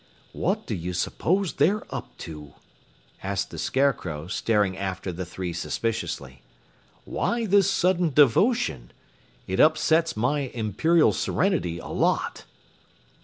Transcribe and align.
"What 0.31 0.65
do 0.65 0.73
you 0.73 0.93
suppose 0.93 1.53
they 1.53 1.69
are 1.69 1.85
up 1.91 2.17
to?" 2.25 2.55
asked 3.21 3.51
the 3.51 3.59
Scarecrow, 3.59 4.25
staring 4.25 4.75
after 4.75 5.11
the 5.11 5.25
three 5.27 5.53
suspiciously. 5.53 6.41
"Why 7.05 7.45
this 7.45 7.69
sudden 7.69 8.09
devotion? 8.09 8.93
It 9.45 9.59
upsets 9.59 10.17
my 10.17 10.49
Imperial 10.55 11.13
Serenity 11.13 11.77
a 11.77 11.85
lot." 11.89 12.45